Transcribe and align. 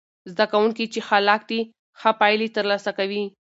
زده 0.31 0.45
کوونکي 0.53 0.85
چې 0.93 0.99
خلاق 1.07 1.41
دي، 1.49 1.61
ښه 1.99 2.11
پایلې 2.19 2.47
ترلاسه 2.57 2.91
کوي. 2.97 3.23